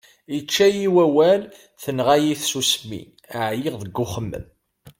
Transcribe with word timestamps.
Ičča-yi 0.37 0.87
wawal, 0.95 1.41
tenɣa-yi 1.83 2.33
tsusmi, 2.41 3.01
εyiɣ 3.45 3.75
deg 3.83 3.95
uxemmem. 4.03 4.45